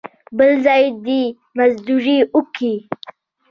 بل 0.37 0.51
ځای 0.65 0.83
دې 1.05 1.21
مزدوري 1.57 2.17
وکي. 2.35 2.73